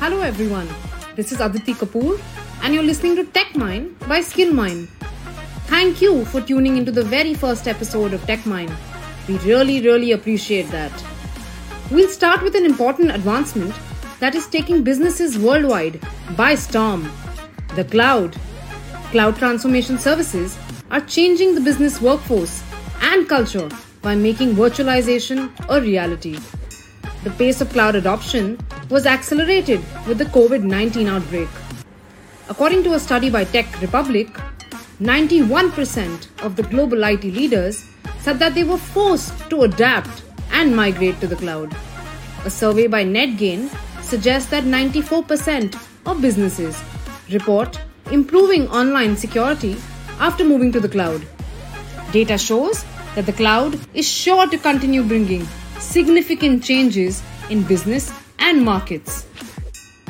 Hello 0.00 0.20
everyone, 0.20 0.68
this 1.16 1.32
is 1.32 1.40
Aditi 1.40 1.74
Kapoor 1.74 2.20
and 2.62 2.72
you're 2.72 2.84
listening 2.84 3.16
to 3.16 3.24
TechMine 3.24 3.98
by 4.06 4.20
SkillMine. 4.20 4.86
Thank 5.66 6.00
you 6.00 6.24
for 6.26 6.40
tuning 6.40 6.76
into 6.76 6.92
the 6.92 7.02
very 7.02 7.34
first 7.34 7.66
episode 7.66 8.12
of 8.12 8.20
TechMine. 8.20 8.72
We 9.26 9.38
really, 9.38 9.80
really 9.82 10.12
appreciate 10.12 10.70
that. 10.70 10.92
We'll 11.90 12.08
start 12.08 12.42
with 12.42 12.54
an 12.54 12.64
important 12.64 13.10
advancement 13.10 13.74
that 14.20 14.36
is 14.36 14.46
taking 14.46 14.84
businesses 14.84 15.36
worldwide 15.36 16.00
by 16.36 16.54
storm 16.54 17.10
the 17.74 17.82
cloud. 17.84 18.36
Cloud 19.10 19.36
transformation 19.36 19.98
services 19.98 20.56
are 20.92 21.00
changing 21.00 21.56
the 21.56 21.60
business 21.60 22.00
workforce 22.00 22.62
and 23.00 23.28
culture 23.28 23.68
by 24.00 24.14
making 24.14 24.54
virtualization 24.54 25.50
a 25.68 25.80
reality. 25.80 26.38
The 27.24 27.30
pace 27.30 27.60
of 27.60 27.70
cloud 27.70 27.96
adoption 27.96 28.58
was 28.90 29.06
accelerated 29.06 29.80
with 30.06 30.18
the 30.18 30.24
COVID 30.26 30.62
19 30.62 31.08
outbreak. 31.08 31.48
According 32.48 32.82
to 32.84 32.94
a 32.94 33.00
study 33.00 33.28
by 33.28 33.44
Tech 33.44 33.80
Republic, 33.82 34.28
91% 35.00 36.28
of 36.42 36.56
the 36.56 36.62
global 36.62 37.04
IT 37.04 37.24
leaders 37.24 37.84
said 38.20 38.38
that 38.38 38.54
they 38.54 38.64
were 38.64 38.78
forced 38.78 39.50
to 39.50 39.62
adapt 39.62 40.22
and 40.52 40.74
migrate 40.74 41.20
to 41.20 41.26
the 41.26 41.36
cloud. 41.36 41.76
A 42.44 42.50
survey 42.50 42.86
by 42.86 43.04
NetGain 43.04 43.68
suggests 44.02 44.50
that 44.50 44.64
94% 44.64 45.74
of 46.06 46.22
businesses 46.22 46.80
report 47.30 47.78
improving 48.10 48.66
online 48.68 49.16
security 49.16 49.76
after 50.18 50.44
moving 50.44 50.72
to 50.72 50.80
the 50.80 50.88
cloud. 50.88 51.26
Data 52.10 52.38
shows 52.38 52.84
that 53.14 53.26
the 53.26 53.32
cloud 53.34 53.78
is 53.92 54.08
sure 54.08 54.48
to 54.48 54.56
continue 54.56 55.02
bringing 55.02 55.46
significant 55.78 56.64
changes 56.64 57.22
in 57.50 57.62
business 57.62 58.10
and 58.48 58.64
markets. 58.64 59.26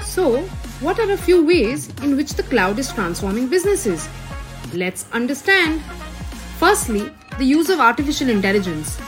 So, 0.00 0.42
what 0.80 1.00
are 1.00 1.10
a 1.10 1.16
few 1.16 1.44
ways 1.44 1.88
in 2.04 2.16
which 2.16 2.34
the 2.34 2.44
cloud 2.44 2.78
is 2.78 2.92
transforming 2.92 3.48
businesses? 3.48 4.08
Let's 4.72 5.06
understand. 5.12 5.80
Firstly, 6.58 7.10
the 7.38 7.44
use 7.44 7.68
of 7.68 7.80
artificial 7.80 8.28
intelligence. 8.28 9.00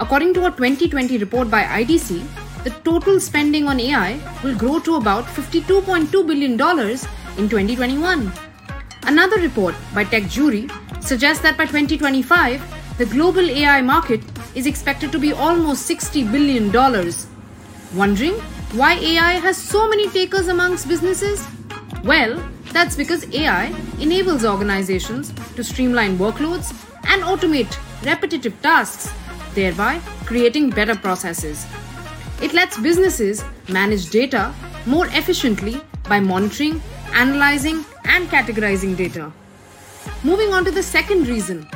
According 0.00 0.34
to 0.34 0.46
a 0.46 0.50
2020 0.50 1.18
report 1.18 1.50
by 1.52 1.62
IDC, 1.62 2.24
the 2.64 2.70
total 2.88 3.20
spending 3.20 3.68
on 3.68 3.78
AI 3.78 4.18
will 4.42 4.56
grow 4.56 4.80
to 4.80 4.96
about 4.96 5.24
$52.2 5.24 6.26
billion 6.26 6.52
in 6.54 7.48
2021. 7.48 8.32
Another 9.04 9.40
report 9.40 9.76
by 9.94 10.04
TechJury 10.04 10.64
suggests 11.00 11.44
that 11.44 11.56
by 11.56 11.66
2025, 11.66 12.98
the 12.98 13.06
global 13.06 13.48
AI 13.50 13.82
market 13.82 14.20
is 14.56 14.66
expected 14.66 15.12
to 15.12 15.20
be 15.20 15.32
almost 15.32 15.88
$60 15.88 16.32
billion. 16.32 16.72
Wondering 17.94 18.34
why 18.76 18.94
AI 18.94 19.34
has 19.34 19.56
so 19.56 19.88
many 19.88 20.08
takers 20.08 20.48
amongst 20.48 20.88
businesses? 20.88 21.46
Well, 22.02 22.42
that's 22.72 22.96
because 22.96 23.32
AI 23.32 23.66
enables 24.00 24.44
organizations 24.44 25.32
to 25.54 25.62
streamline 25.62 26.18
workloads 26.18 26.72
and 27.06 27.22
automate 27.22 27.78
repetitive 28.04 28.60
tasks, 28.62 29.12
thereby 29.54 30.00
creating 30.26 30.70
better 30.70 30.96
processes. 30.96 31.64
It 32.42 32.52
lets 32.52 32.76
businesses 32.76 33.44
manage 33.68 34.10
data 34.10 34.52
more 34.86 35.06
efficiently 35.06 35.80
by 36.08 36.18
monitoring, 36.18 36.82
analyzing, 37.12 37.84
and 38.06 38.28
categorizing 38.28 38.96
data. 38.96 39.32
Moving 40.24 40.52
on 40.52 40.64
to 40.64 40.72
the 40.72 40.82
second 40.82 41.28
reason 41.28 41.68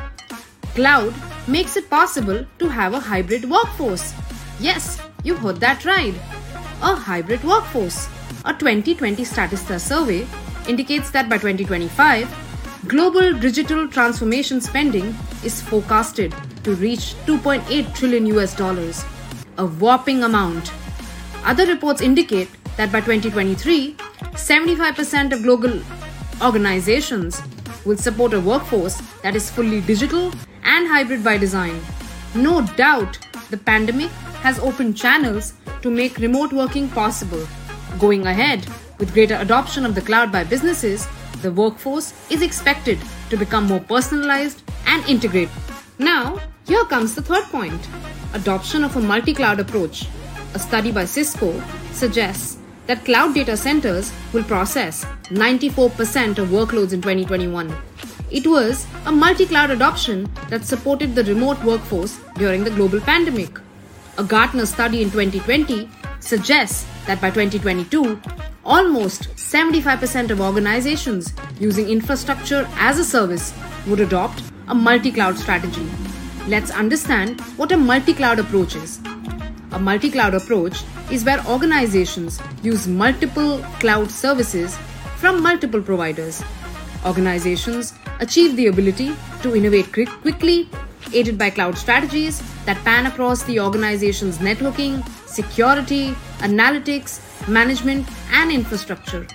cloud 0.75 1.15
makes 1.47 1.77
it 1.77 1.89
possible 1.89 2.45
to 2.59 2.69
have 2.69 2.93
a 2.95 3.01
hybrid 3.01 3.49
workforce. 3.49 4.13
Yes, 4.59 5.01
you 5.23 5.37
heard 5.37 5.61
that 5.61 5.85
right. 5.85 6.15
A 6.81 6.95
hybrid 6.95 7.43
workforce. 7.43 8.09
A 8.45 8.53
2020 8.53 9.25
Statista 9.25 9.81
survey 9.81 10.25
indicates 10.69 11.11
that 11.11 11.29
by 11.29 11.37
2025, 11.37 12.33
global 12.87 13.33
digital 13.35 13.89
transformation 13.89 14.61
spending 14.61 15.13
is 15.43 15.61
forecasted 15.61 16.33
to 16.63 16.77
reach 16.77 17.15
2.8 17.27 17.95
trillion 17.97 18.27
US 18.27 18.55
dollars, 18.55 19.05
a 19.57 19.67
whopping 19.67 20.23
amount. 20.23 20.71
Other 21.45 21.67
reports 21.67 22.01
indicate 22.01 22.49
that 22.77 22.93
by 22.93 23.01
2023, 23.01 23.95
75% 24.35 25.33
of 25.33 25.43
global 25.43 25.81
organizations 26.41 27.43
will 27.85 27.97
support 27.97 28.35
a 28.35 28.41
workforce 28.41 29.01
that 29.23 29.35
is 29.35 29.51
fully 29.51 29.81
digital 29.81 30.33
and 30.63 30.87
hybrid 30.87 31.25
by 31.25 31.39
design. 31.39 31.81
No 32.37 32.63
doubt, 32.77 33.19
the 33.51 33.57
pandemic 33.57 34.11
has 34.47 34.61
opened 34.61 34.97
channels 34.97 35.55
to 35.83 35.91
make 35.91 36.19
remote 36.19 36.53
working 36.53 36.89
possible. 36.89 37.47
Going 37.99 38.27
ahead, 38.27 38.67
with 38.99 39.15
greater 39.15 39.37
adoption 39.37 39.87
of 39.87 39.95
the 39.95 40.01
cloud 40.01 40.33
by 40.33 40.45
businesses, 40.45 41.07
the 41.43 41.53
workforce 41.53 42.13
is 42.31 42.43
expected 42.43 42.99
to 43.31 43.37
become 43.37 43.67
more 43.67 43.81
personalized 43.81 44.63
and 44.87 45.05
integrated. 45.07 45.55
Now, 45.99 46.41
here 46.67 46.85
comes 46.85 47.15
the 47.15 47.23
third 47.23 47.45
point 47.45 47.89
adoption 48.35 48.85
of 48.85 48.97
a 48.97 49.01
multi 49.01 49.35
cloud 49.35 49.61
approach. 49.61 50.07
A 50.55 50.59
study 50.59 50.93
by 50.93 51.05
Cisco 51.05 51.63
suggests 51.93 52.59
that 52.87 53.05
cloud 53.05 53.35
data 53.35 53.57
centers 53.57 54.13
will 54.33 54.45
process 54.45 55.05
94% 55.25 56.39
of 56.39 56.49
workloads 56.49 56.93
in 56.93 57.03
2021. 57.03 57.75
It 58.31 58.47
was 58.47 58.87
a 59.07 59.13
multi 59.13 59.47
cloud 59.47 59.71
adoption 59.71 60.29
that 60.49 60.65
supported 60.65 61.15
the 61.15 61.25
remote 61.25 61.63
workforce 61.65 62.19
during 62.37 62.65
the 62.65 62.71
global 62.71 63.01
pandemic. 63.01 63.59
A 64.19 64.25
Gartner 64.25 64.67
study 64.67 65.01
in 65.01 65.13
2020 65.13 65.89
suggests 66.19 66.85
that 67.07 67.21
by 67.21 67.31
2022, 67.31 68.21
almost 68.65 69.29
75% 69.37 70.31
of 70.31 70.41
organizations 70.41 71.33
using 71.61 71.89
infrastructure 71.89 72.69
as 72.75 72.99
a 72.99 73.05
service 73.05 73.55
would 73.87 74.01
adopt 74.01 74.43
a 74.67 74.75
multi 74.75 75.13
cloud 75.13 75.39
strategy. 75.39 75.89
Let's 76.49 76.73
understand 76.73 77.41
what 77.57 77.71
a 77.71 77.77
multi 77.77 78.13
cloud 78.13 78.41
approach 78.41 78.75
is. 78.75 78.99
A 79.71 79.79
multi 79.79 80.11
cloud 80.11 80.35
approach 80.35 80.83
is 81.13 81.25
where 81.25 81.47
organizations 81.47 82.41
use 82.61 82.89
multiple 82.89 83.59
cloud 83.79 84.11
services 84.11 84.77
from 85.19 85.41
multiple 85.41 85.81
providers. 85.81 86.43
Organizations 87.07 87.95
achieve 88.19 88.57
the 88.57 88.67
ability 88.67 89.15
to 89.43 89.55
innovate 89.55 89.93
quickly, 89.93 90.69
aided 91.15 91.39
by 91.39 91.51
cloud 91.51 91.77
strategies 91.77 92.43
that 92.65 92.83
pan 92.85 93.07
across 93.07 93.43
the 93.45 93.61
organization's 93.61 94.39
networking, 94.39 95.07
security, 95.27 96.13
analytics, 96.39 97.21
management, 97.49 98.09
and 98.33 98.51
infrastructure. 98.51 99.27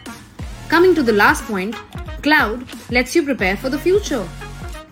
Coming 0.68 0.96
to 0.96 1.04
the 1.04 1.14
last 1.14 1.44
point, 1.46 1.76
cloud 2.22 2.66
lets 2.92 3.16
you 3.16 3.24
prepare 3.24 3.58
for 3.58 3.70
the 3.70 3.80
future. 3.80 4.28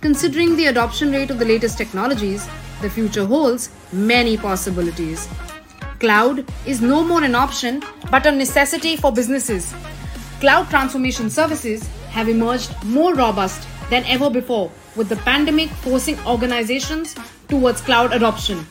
Considering 0.01 0.55
the 0.55 0.67
adoption 0.67 1.11
rate 1.11 1.29
of 1.29 1.39
the 1.39 1.45
latest 1.45 1.77
technologies, 1.77 2.47
the 2.81 2.89
future 2.89 3.25
holds 3.25 3.69
many 3.91 4.37
possibilities. 4.37 5.27
Cloud 5.99 6.51
is 6.65 6.81
no 6.81 7.03
more 7.03 7.23
an 7.23 7.35
option 7.35 7.83
but 8.09 8.25
a 8.25 8.31
necessity 8.31 8.97
for 8.97 9.11
businesses. 9.11 9.73
Cloud 10.39 10.69
transformation 10.69 11.29
services 11.29 11.87
have 12.09 12.27
emerged 12.27 12.71
more 12.83 13.13
robust 13.13 13.67
than 13.91 14.05
ever 14.05 14.29
before, 14.29 14.71
with 14.95 15.09
the 15.09 15.17
pandemic 15.17 15.69
forcing 15.85 16.17
organizations 16.25 17.15
towards 17.49 17.81
cloud 17.81 18.13
adoption. 18.13 18.65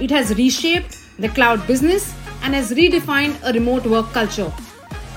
It 0.00 0.10
has 0.10 0.34
reshaped 0.36 0.98
the 1.18 1.28
cloud 1.30 1.66
business 1.66 2.14
and 2.42 2.54
has 2.54 2.72
redefined 2.72 3.38
a 3.44 3.52
remote 3.52 3.86
work 3.86 4.12
culture. 4.12 4.52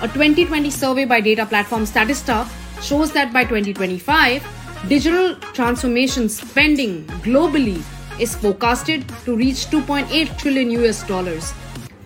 A 0.02 0.08
2020 0.08 0.70
survey 0.70 1.06
by 1.06 1.20
data 1.20 1.46
platform 1.46 1.84
Statista 1.84 2.48
shows 2.82 3.12
that 3.12 3.34
by 3.34 3.44
2025, 3.44 4.48
digital 4.88 5.36
transformation 5.58 6.30
spending 6.30 7.06
globally 7.28 7.84
is 8.22 8.36
forecasted 8.36 9.08
to 9.26 9.36
reach 9.36 9.66
2.8 9.68 10.38
trillion 10.38 10.72
US 10.72 11.06
dollars. 11.08 11.54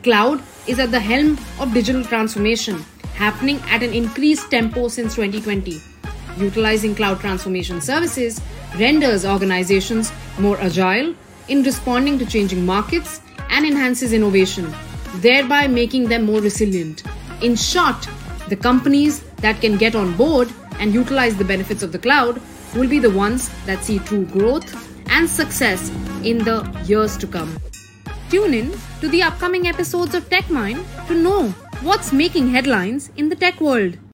Cloud 0.02 0.42
is 0.66 0.80
at 0.80 0.92
the 0.92 1.00
helm 1.00 1.38
of 1.60 1.74
digital 1.74 2.04
transformation, 2.04 2.84
happening 3.16 3.60
at 3.70 3.84
an 3.84 3.94
increased 3.94 4.50
tempo 4.50 4.88
since 4.88 5.16
2020. 5.16 5.93
Utilizing 6.38 6.96
cloud 6.96 7.20
transformation 7.20 7.82
services 7.82 8.42
renders 8.78 9.26
organizations 9.26 10.12
more 10.40 10.58
agile 10.60 11.14
in 11.48 11.64
responding 11.64 12.18
to 12.20 12.26
changing 12.26 12.66
markets 12.66 13.22
and 13.50 13.66
enhances 13.66 14.14
innovation, 14.14 14.74
thereby 15.16 15.68
making 15.68 16.08
them 16.08 16.26
more 16.26 16.42
resilient. 16.42 17.04
In 17.42 17.56
short, 17.56 18.08
the 18.50 18.56
companies 18.56 19.22
that 19.38 19.62
can 19.62 19.78
get 19.78 19.96
on 19.96 20.16
board 20.16 20.52
and 20.80 20.94
utilize 20.94 21.38
the 21.38 21.46
benefits 21.46 21.84
of 21.84 21.92
the 21.92 22.00
cloud 22.00 22.42
will 22.76 22.90
be 22.90 23.00
the 23.00 23.10
ones 23.10 23.50
that 23.66 23.84
see 23.84 24.00
true 24.00 24.26
growth 24.26 24.90
and 25.10 25.30
success 25.30 25.90
in 26.24 26.40
the 26.40 26.68
years 26.86 27.16
to 27.18 27.28
come. 27.28 27.56
Tune 28.30 28.54
in 28.54 28.74
to 29.02 29.08
the 29.10 29.22
upcoming 29.22 29.68
episodes 29.68 30.16
of 30.16 30.28
TechMine 30.30 30.84
to 31.08 31.14
know 31.14 31.50
what's 31.82 32.12
making 32.12 32.50
headlines 32.50 33.12
in 33.18 33.30
the 33.30 33.36
tech 33.36 33.62
world. 33.62 33.98